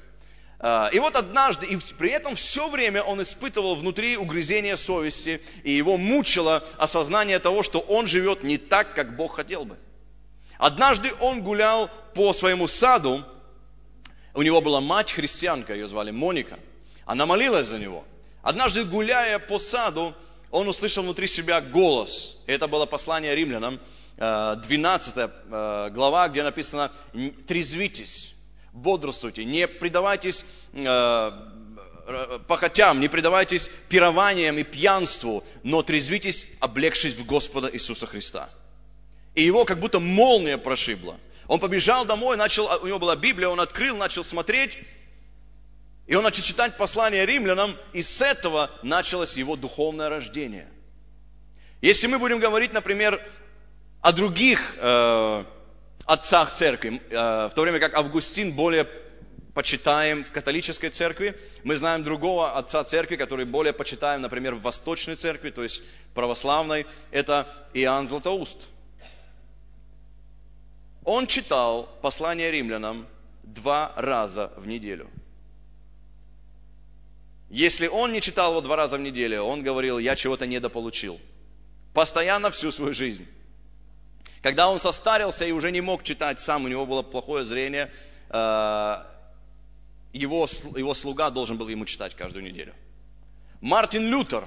[0.59, 5.71] Э, и вот однажды, и при этом все время он испытывал внутри угрызение совести, и
[5.71, 9.77] его мучило осознание того, что он живет не так, как Бог хотел бы.
[10.59, 13.25] Однажды он гулял по своему саду,
[14.35, 16.59] у него была мать христианка, ее звали Моника–
[17.09, 18.05] она молилась за него.
[18.43, 20.13] Однажды, гуляя по саду,
[20.51, 22.37] он услышал внутри себя голос.
[22.45, 23.79] Это было послание римлянам,
[24.17, 26.91] 12 э, э, глава, где написано
[27.47, 28.35] «Трезвитесь,
[28.73, 31.31] бодрствуйте, не предавайтесь э,
[32.47, 38.51] похотям, не предавайтесь пированиям и пьянству, но трезвитесь, облегшись в Господа Иисуса Христа».
[39.33, 41.17] И его как будто молния прошибла.
[41.47, 44.77] Он побежал домой, начал, у него была Библия, он открыл, начал смотреть,
[46.09, 50.67] и он начал читать послание римлянам, и с этого началось его духовное рождение.
[51.81, 53.21] Если мы будем говорить, например,
[54.01, 55.43] о других э,
[56.05, 57.15] отцах церкви, э,
[57.49, 58.87] в то время как Августин более
[59.53, 65.15] почитаем в католической церкви, мы знаем другого отца церкви, который более почитаем, например, в восточной
[65.15, 65.83] церкви, то есть
[66.15, 68.67] православной, это Иоанн Златоуст.
[71.05, 73.05] Он читал послание римлянам
[73.43, 75.07] два раза в неделю–
[77.49, 81.19] если он не читал его два раза в неделю, он говорил, я чего-то недополучил.
[81.93, 83.27] Постоянно всю свою жизнь.
[84.43, 87.91] Когда он состарился и уже не мог читать сам, у него было плохое зрение,
[88.29, 89.03] э,
[90.13, 92.73] его, его слуга должен был ему читать каждую неделю.
[93.61, 94.45] Мартин Лютер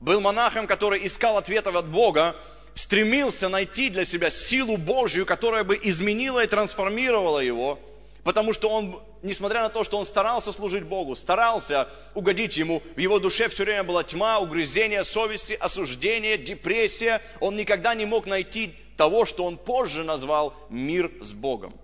[0.00, 2.34] был монахом, который искал ответов от Бога,
[2.74, 7.78] стремился найти для себя силу Божью, которая бы изменила и трансформировала его–
[8.24, 12.98] Потому что он, несмотря на то, что он старался служить Богу, старался угодить Ему, в
[12.98, 17.22] его душе все время была тьма, угрызение совести, осуждение, депрессия.
[17.40, 21.74] Он никогда не мог найти того, что он позже назвал мир с Богом.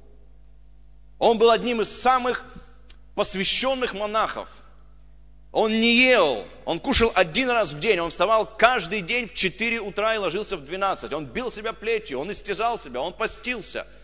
[1.18, 2.44] Он был одним из самых
[3.14, 4.51] посвященных монахов.
[5.53, 9.81] Он не ел, он кушал один раз в день, он вставал каждый день в 4
[9.81, 11.14] утра и ложился в 12.
[11.14, 13.87] Он бил себя плетью, он истязал себя, он постился–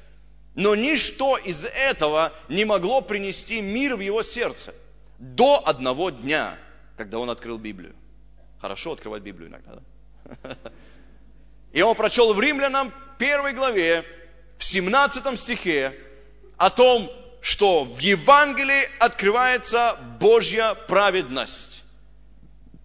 [0.54, 4.74] но ничто из этого не могло принести мир в его сердце
[5.18, 6.56] до одного дня,
[6.96, 7.94] когда он открыл Библию.
[8.60, 10.56] Хорошо открывать Библию иногда, да?
[11.72, 14.04] И он прочел в Римлянам первой главе,
[14.58, 15.98] в 17 стихе,
[16.56, 17.10] о том,
[17.40, 21.82] что в Евангелии открывается Божья праведность.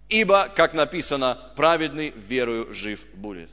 [0.08, 3.50] Ибо, как написано, праведный верою жив будет.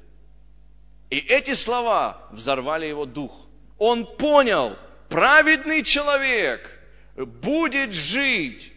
[1.09, 3.44] И эти слова взорвали его дух.
[3.77, 4.77] Он понял,
[5.09, 6.71] праведный человек
[7.15, 8.71] будет жить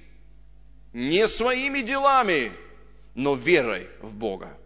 [0.93, 2.53] не своими делами,
[3.15, 4.57] но верой в Бога.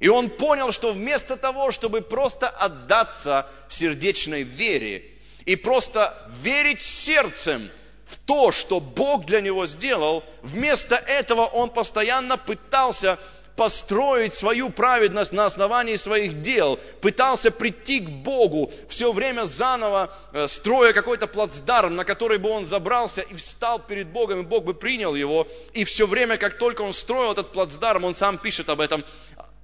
[0.00, 5.04] И он понял, что вместо того, чтобы просто отдаться сердечной вере
[5.44, 7.70] и просто верить сердцем
[8.06, 13.18] в то, что Бог для него сделал, вместо этого он постоянно пытался
[13.56, 20.48] построить свою праведность на основании своих дел, пытался прийти к Богу, все время заново э,
[20.48, 24.74] строя какой-то плацдарм, на который бы он забрался и встал перед Богом, и Бог бы
[24.74, 25.46] принял его.
[25.72, 29.04] И все время, как только он строил этот плацдарм, он сам пишет об этом,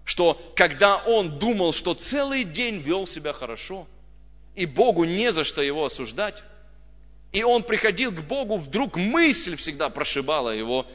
[0.05, 3.89] что когда он думал, что целый день вел себя хорошо,
[4.55, 6.43] и Богу не за что его осуждать,
[7.33, 10.87] и он приходил к Богу, вдруг мысль всегда прошибала его,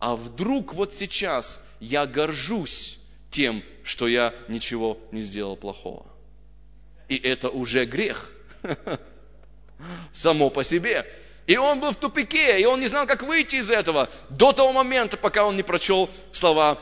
[0.00, 2.98] а вдруг вот сейчас– я горжусь
[3.30, 6.06] тем, что я ничего не сделал плохого.
[7.08, 8.30] И это уже грех.
[10.12, 11.06] Само по себе.
[11.46, 14.72] И он был в тупике, и он не знал, как выйти из этого до того
[14.72, 16.78] момента, пока он не прочел слова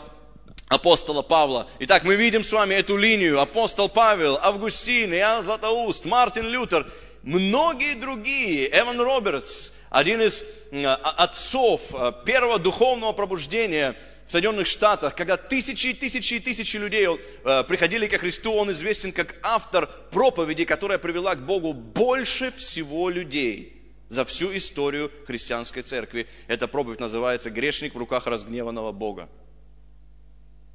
[0.69, 1.69] апостола Павла.
[1.79, 3.41] Итак, мы видим с вами эту линию.
[3.41, 6.87] Апостол Павел, Августин, Иоанн Златоуст, Мартин Лютер,
[7.23, 13.95] многие другие, Эван Робертс, один из отцов э, первого духовного пробуждения–
[14.29, 18.71] в Соединенных Штатах, когда тысячи и тысячи и тысячи людей э, приходили ко Христу, он
[18.71, 25.83] известен как автор проповеди, которая привела к Богу больше всего людей за всю историю христианской
[25.83, 26.27] церкви.
[26.47, 29.31] Эта проповедь называется «Грешник в руках разгневанного Бога».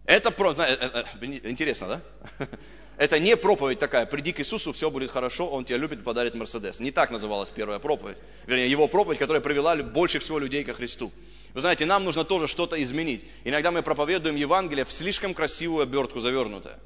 [0.05, 0.53] Это про...
[0.53, 2.01] Э, э, интересно,
[2.39, 2.47] да?
[2.97, 6.79] Это не проповедь такая, приди к Иисусу, все будет хорошо, Он тебя любит, подарит Мерседес.
[6.79, 8.17] Не так называлась первая проповедь.
[8.45, 11.11] Вернее, его проповедь, которая привела больше всего людей ко Христу.
[11.53, 13.25] Вы знаете, нам нужно тоже что-то изменить.
[13.43, 16.79] Иногда мы проповедуем Евангелие в слишком красивую обертку завернутое.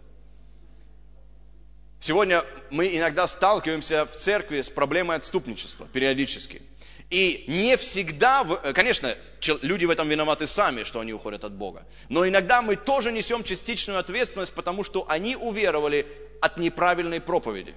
[1.99, 6.61] Сегодня мы иногда сталкиваемся в церкви с проблемой отступничества периодически.
[7.09, 8.43] И не всегда,
[8.73, 9.15] конечно,
[9.61, 11.85] люди в этом виноваты сами, что они уходят от Бога.
[12.09, 16.05] Но иногда мы тоже несем частичную ответственность, потому что они уверовали
[16.41, 17.75] от неправильной проповеди.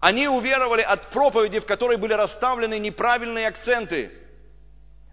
[0.00, 4.10] Они уверовали от проповеди, в которой были расставлены неправильные акценты–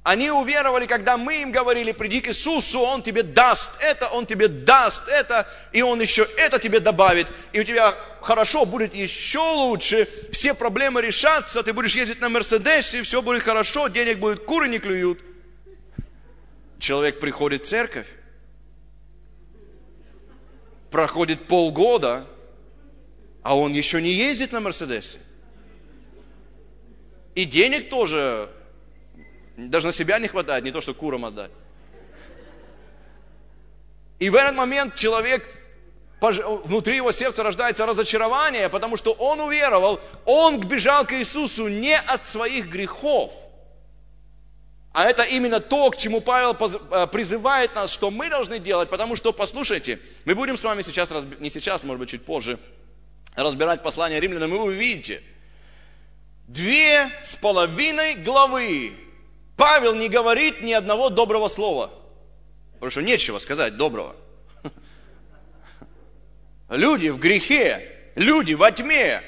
[0.03, 4.49] они уверовали, когда мы им говорили, приди к Иисусу, Он тебе даст это, Он тебе
[4.49, 10.09] даст это, и Он еще это тебе добавит, и у тебя хорошо будет еще лучше,
[10.33, 14.79] все проблемы решатся, ты будешь ездить на Мерседесе, все будет хорошо, денег будет, куры не
[14.79, 15.21] клюют.
[16.79, 18.07] Человек приходит в церковь,
[20.91, 22.27] проходит полгода,
[23.41, 25.19] а он еще не ездит на Мерседесе.
[27.35, 28.49] И денег тоже
[29.57, 31.51] даже на себя не хватает, не то, что курам отдать.
[34.19, 35.45] И в этот момент человек,
[36.21, 42.25] внутри его сердца рождается разочарование, потому что он уверовал, он бежал к Иисусу не от
[42.25, 43.33] своих грехов.
[44.93, 49.15] А это именно то, к чему Павел э, призывает нас, что мы должны делать, потому
[49.15, 52.59] что, послушайте, мы будем с вами сейчас, не сейчас, может быть, чуть позже,
[53.35, 55.23] разбирать послание римлянам, и вы увидите,
[56.47, 58.93] две с половиной главы
[59.55, 61.91] Павел не говорит ни одного доброго слова.
[62.73, 64.15] Потому что нечего сказать доброго.
[66.69, 69.21] Люди в грехе, люди во тьме.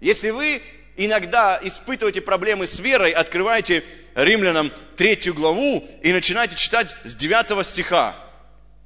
[0.00, 0.62] Если вы
[0.96, 8.16] иногда испытываете проблемы с верой, открывайте римлянам третью главу и начинайте читать с 9 стиха.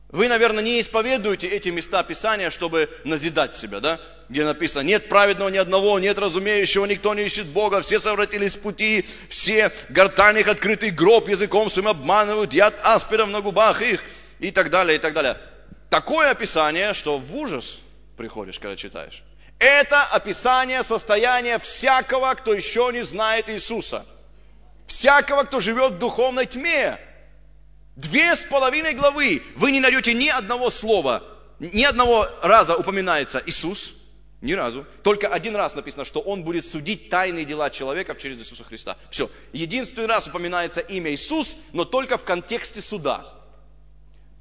[0.09, 3.99] Вы, наверное, не исповедуете эти места Писания, чтобы назидать себя, да?
[4.33, 8.57] Где написано, нет праведного ни одного, нет разумеющего, никто не ищет Бога, все совратились с
[8.57, 14.03] пути, все гортань их открытый гроб, языком своим обманывают, яд аспидов на губах их,
[14.39, 15.37] и так далее, и так далее.
[15.91, 17.83] Такое описание, что в ужас
[18.17, 19.23] приходишь, когда читаешь.
[19.59, 24.07] Это описание состояния всякого, кто еще не знает Иисуса.
[24.87, 26.99] Всякого, кто живет в духовной тьме.
[27.97, 31.23] Две с половиной главы вы не найдете ни одного слова,
[31.59, 33.97] ни одного раза упоминается Иисус–
[34.43, 34.85] ни разу.
[35.03, 38.99] Только один раз написано, что Он будет судить тайные дела человека через Иисуса Христа.
[39.11, 39.31] Все.
[39.53, 43.33] Единственный раз упоминается имя Иисус, но только в контексте суда.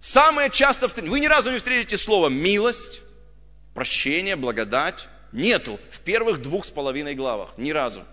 [0.02, 3.02] Самое часто, вы ни разу не встретите слово «милость»,
[3.74, 5.08] «прощение», «благодать».
[5.32, 7.52] Нету в первых двух с половиной главах.
[7.56, 8.04] Ни разу.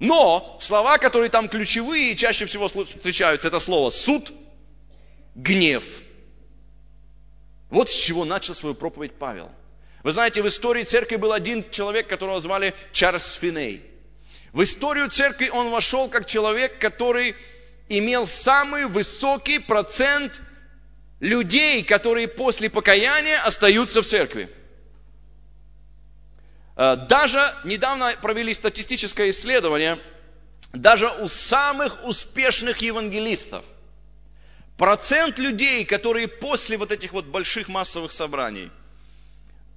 [0.00, 4.32] Но слова, которые там ключевые и чаще всего встречаются, это слово «суд»,
[5.36, 5.84] «гнев».
[7.70, 9.50] Вот с чего начал свою проповедь Павел.
[10.02, 13.82] Вы знаете, в истории церкви был один человек, которого звали Чарльз Финей.
[14.52, 17.34] В историю церкви он вошел как человек, который
[17.88, 20.40] имел самый высокий процент
[21.20, 24.48] людей, которые после покаяния остаются в церкви.
[26.76, 29.98] Э, даже недавно провели статистическое исследование,
[30.72, 33.64] даже у самых успешных евангелистов
[34.78, 38.70] процент людей, которые после вот этих вот больших массовых собраний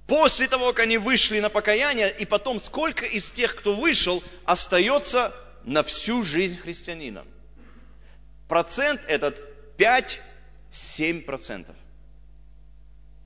[0.06, 5.34] После того, как они вышли на покаяние, и потом сколько из тех, кто вышел, остается
[5.64, 7.26] на всю жизнь христианином?
[8.48, 9.40] Процент этот
[9.78, 11.76] 5-7 процентов.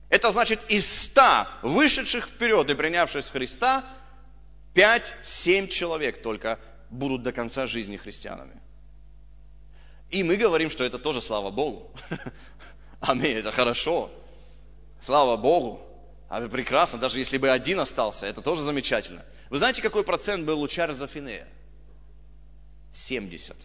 [0.09, 3.83] Это значит, из 100 вышедших вперед и принявших Христа,
[4.73, 6.59] 5-7 человек только
[6.89, 8.61] будут до конца жизни христианами.
[10.09, 11.91] И мы говорим, что это тоже слава Богу.
[13.01, 14.09] Аминь, это хорошо.
[15.01, 15.86] Слава Богу.
[16.29, 19.23] А прекрасно, даже если бы один остался, это тоже замечательно.
[19.49, 21.47] Вы знаете, какой процент был у Чарльза Финея?
[22.91, 23.55] 70.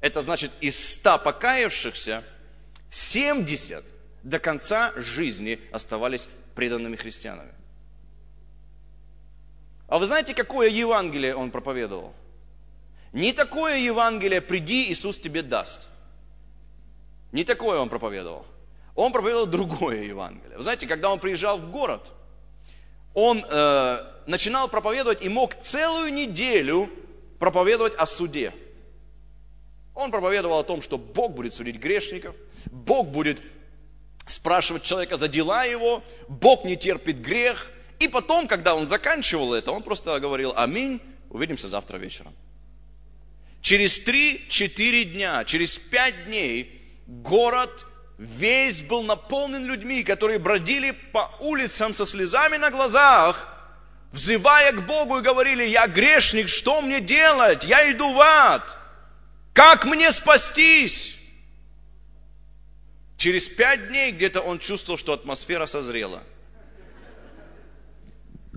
[0.00, 2.24] Это значит, из 100 покаявшихся,
[2.90, 3.84] 70
[4.24, 7.52] до конца жизни оставались преданными христианами.
[9.86, 12.12] А вы знаете, какое Евангелие он проповедовал?
[13.12, 15.88] Не такое Евангелие «приди, Иисус тебе даст».
[17.32, 18.44] Не такое он проповедовал–
[18.98, 20.56] он проповедовал другое Евангелие.
[20.56, 22.02] Вы знаете, когда он приезжал в город,
[23.14, 26.90] он э, начинал проповедовать и мог целую неделю
[27.38, 28.52] проповедовать о суде.
[29.94, 32.34] Он проповедовал о том, что Бог будет судить грешников,
[32.66, 33.40] Бог будет
[34.26, 37.70] спрашивать человека за дела его, Бог не терпит грех.
[38.00, 41.00] И потом, когда он заканчивал это, он просто говорил «Аминь,
[41.30, 42.34] увидимся завтра вечером».
[43.60, 47.84] Через 3-4 дня, через 5 дней город
[48.18, 53.46] весь был наполнен людьми, которые бродили по улицам со слезами на глазах,
[54.12, 57.64] взывая к Богу и говорили, я грешник, что мне делать?
[57.64, 58.76] Я иду в ад.
[59.52, 61.16] Как мне спастись?
[63.16, 66.22] Через пять дней где-то он чувствовал, что атмосфера созрела.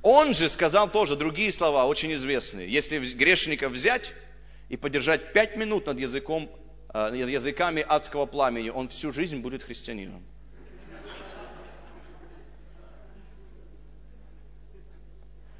[0.03, 2.72] Он же сказал тоже другие слова, очень известные.
[2.72, 4.14] Если грешника взять
[4.70, 6.49] и подержать пять минут над языком,
[6.94, 10.24] языками адского пламени, он всю жизнь будет христианином.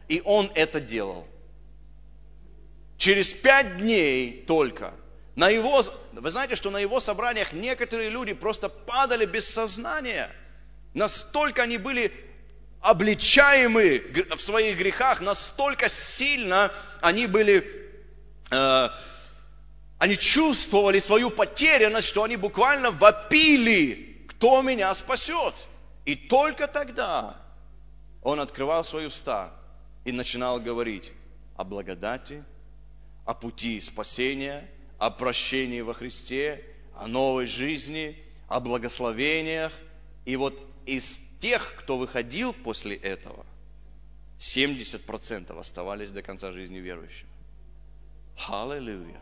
[0.08, 1.26] И он это делал.
[2.98, 4.94] Через пять дней только.
[5.36, 10.30] На его, вы знаете, что на его собраниях некоторые люди просто падали без сознания.
[10.94, 12.12] Настолько они были
[12.82, 14.04] обличаемы
[14.36, 17.66] в своих грехах, настолько сильно они были,
[18.50, 18.90] э,
[20.02, 25.54] они чувствовали свою потерянность, что они буквально вопили, кто меня спасет.
[26.06, 27.40] И только тогда
[28.24, 29.54] он открывал свои уста
[30.04, 31.12] и начинал говорить
[31.56, 32.44] о благодати,
[33.26, 39.72] о пути спасения, о прощении во Христе, о новой жизни, о благословениях.
[40.26, 43.46] И вот из тех, кто выходил после этого,
[44.40, 47.30] 70% оставались до конца жизни верующими.
[48.50, 49.22] Аллилуйя.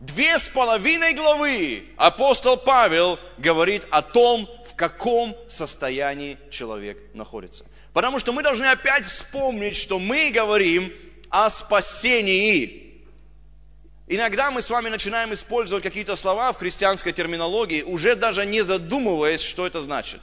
[0.00, 7.66] Две с половиной главы апостол Павел говорит о том, в каком состоянии человек находится.
[7.92, 10.92] Потому что мы должны опять вспомнить, что мы говорим
[11.30, 13.02] о спасении.
[14.06, 19.40] Иногда мы с вами начинаем использовать какие-то слова в христианской терминологии, уже даже не задумываясь,
[19.40, 20.20] что это значит.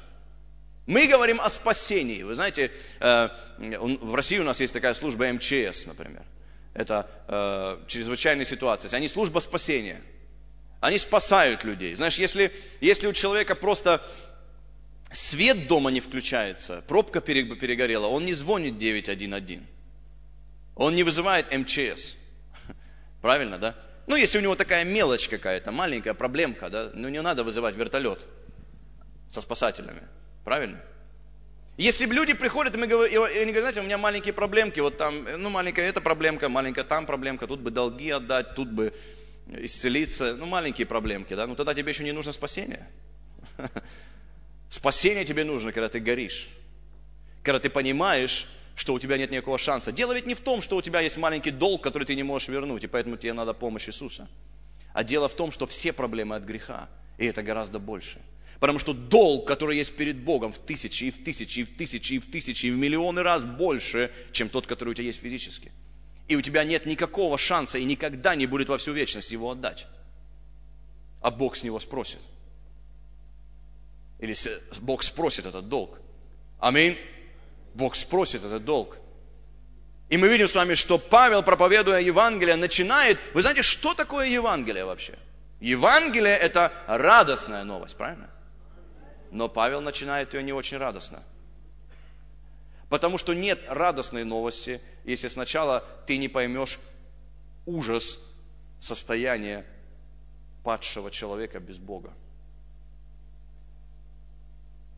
[0.88, 2.24] Мы говорим о спасении.
[2.24, 2.72] Вы знаете,
[3.02, 6.24] э, в России у нас есть такая служба МЧС, например.
[6.76, 8.94] Это э, чрезвычайные ситуации.
[8.94, 10.02] Они служба спасения.
[10.82, 11.96] Они спасают людей.
[11.96, 12.52] Знаешь, если,
[12.82, 14.04] если у человека просто
[15.10, 19.62] свет дома не включается, пробка перегорела, он не звонит 911.
[20.76, 22.18] Он не вызывает МЧС.
[23.22, 23.76] Правильно, да?
[24.06, 28.20] Ну, если у него такая мелочь какая-то, маленькая проблемка, да, ну не надо вызывать вертолет
[29.32, 30.04] со спасателями.
[30.44, 30.82] Правильно?
[31.78, 34.98] Если люди приходят, и, мы говорим, и они говорят, знаете, у меня маленькие проблемки, вот
[34.98, 38.94] там, ну, маленькая эта проблемка, маленькая там проблемка, тут бы долги отдать, тут бы
[39.48, 42.88] исцелиться, ну, маленькие проблемки, да, ну, тогда тебе еще не нужно спасение.
[44.70, 46.48] Спасение тебе нужно, когда ты горишь.
[47.44, 49.92] Когда ты понимаешь, что у тебя нет никакого шанса.
[49.92, 52.48] Дело ведь не в том, что у тебя есть маленький долг, который ты не можешь
[52.48, 54.28] вернуть, и поэтому тебе надо помощь Иисуса.
[54.94, 58.20] А дело в том, что все проблемы от греха, и это гораздо больше.
[58.60, 62.14] Потому что долг, который есть перед Богом в тысячи, и в тысячи, и в тысячи,
[62.14, 65.72] и в тысячи, и в миллионы раз больше, чем тот, который у тебя есть физически.
[66.28, 69.88] И у тебя нет никакого шанса и никогда не будет во всю вечность его отдать.
[71.22, 72.20] А Бог с него спросит.
[74.20, 74.36] Или
[74.80, 76.00] Бог спросит этот долг.
[76.60, 76.98] Аминь.
[77.74, 78.98] Бог спросит этот долг.
[80.10, 83.20] И мы видим с вами, что Павел, проповедуя Евангелие, начинает...
[83.34, 85.18] Вы знаете, что такое Евангелие вообще?
[85.60, 88.30] Евангелие– это радостная новость, правильно?
[89.32, 91.24] Но Павел начинает ее не очень радостно.
[92.90, 96.80] Потому что нет радостной новости, если сначала ты не поймешь
[97.66, 98.20] ужас
[98.80, 99.66] состояния
[100.64, 102.14] падшего человека без Бога.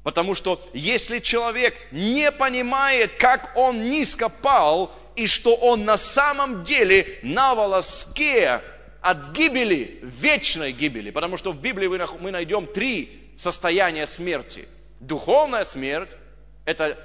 [0.04, 6.64] Потому что если человек не понимает, как он низко пал, и что он на самом
[6.64, 8.62] деле на волоске
[9.02, 14.68] от гибели, вечной гибели, потому что в Библии мы найдем три состояния смерти.
[15.00, 16.10] Духовная смерть–
[16.66, 16.98] это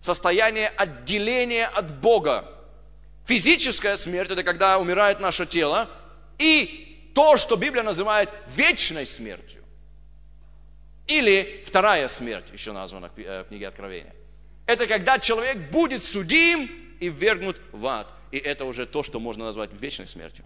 [0.00, 2.50] состояние отделения от Бога.
[3.26, 5.88] Физическая смерть– это когда умирает наше тело.
[6.38, 9.62] И то, что Библия называет вечной смертью.
[11.06, 14.14] Или вторая смерть, еще названа в книге Откровения.
[14.66, 18.12] Это когда человек будет судим и ввергнут в ад.
[18.30, 20.44] И это уже то, что можно назвать вечной смертью.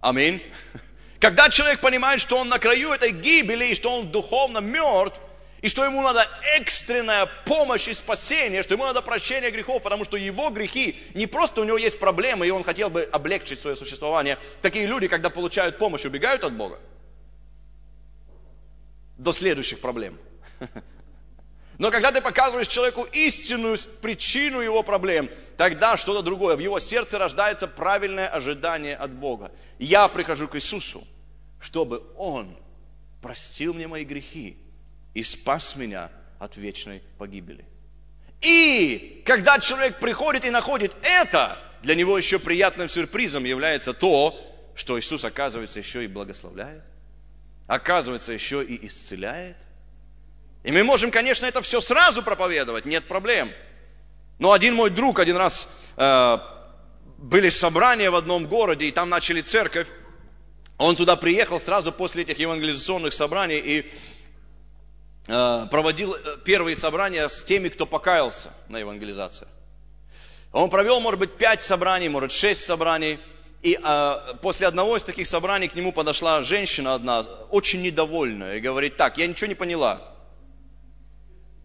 [0.00, 0.42] Аминь.
[1.24, 5.18] Когда человек понимает, что он на краю этой гибели, и что он духовно мертв,
[5.62, 10.18] и что ему надо экстренная помощь и спасение, что ему надо прощение грехов, потому что
[10.18, 14.36] его грехи, не просто у него есть проблемы, и он хотел бы облегчить свое существование.
[14.60, 16.78] Такие люди, когда получают помощь, убегают от Бога
[19.16, 20.18] до следующих проблем.
[21.78, 26.54] Но когда ты показываешь человеку истинную причину его проблем, тогда что-то другое.
[26.54, 29.52] В его сердце рождается правильное ожидание от Бога.
[29.78, 31.02] Я прихожу к Иисусу,
[31.64, 32.56] чтобы Он
[33.20, 34.56] простил мне мои грехи
[35.14, 37.64] и спас меня от вечной погибели.
[38.40, 44.38] И когда человек приходит и находит это, для него еще приятным сюрпризом является то,
[44.76, 46.82] что Иисус, оказывается, еще и благословляет
[47.66, 49.56] оказывается, еще и исцеляет.
[50.62, 53.50] И мы можем, конечно, это все сразу проповедовать, нет проблем.
[54.38, 56.38] Но один мой друг один раз э,
[57.18, 59.88] были собрания в одном городе, и там начали церковь.
[60.78, 63.90] Он туда приехал сразу после этих евангелизационных собраний и
[65.28, 69.46] э, проводил э, первые собрания с теми, кто покаялся на евангелизации.
[70.52, 73.18] Он провел, может быть, пять собраний, может, шесть собраний.
[73.62, 77.20] И э, после одного из таких собраний к нему подошла женщина одна,
[77.50, 80.14] очень недовольная, и говорит, так, я ничего не поняла.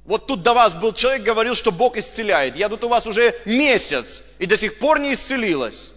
[0.06, 2.56] Вот тут до вас был человек, говорил, что Бог исцеляет.
[2.56, 5.92] Я тут у вас уже месяц и до сих пор не исцелилась.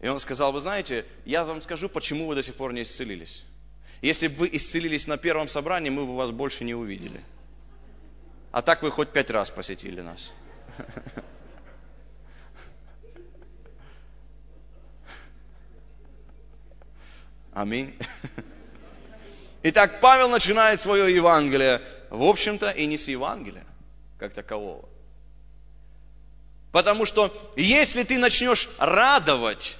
[0.00, 3.44] И он сказал, вы знаете, я вам скажу, почему вы до сих пор не исцелились.
[4.00, 7.20] Если бы вы исцелились на первом собрании, мы бы вас больше не увидели.
[8.52, 10.32] А так вы хоть пять раз посетили нас.
[17.52, 17.98] Аминь.
[19.64, 23.66] Итак, Павел начинает свое Евангелие, в общем-то, и не с Евангелия,
[24.16, 24.88] как такового.
[26.70, 29.76] Потому что если ты начнешь радовать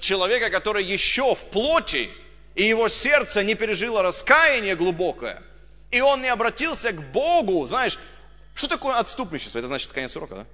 [0.00, 2.10] человека, который еще в плоти,
[2.54, 5.42] и его сердце не пережило раскаяние глубокое,
[5.90, 7.98] и он не обратился к Богу, знаешь,
[8.54, 9.58] что такое отступничество?
[9.58, 10.46] Это значит конец срока, да?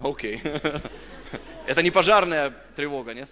[0.00, 0.42] Окей.
[1.66, 3.28] Это не пожарная тревога, нет?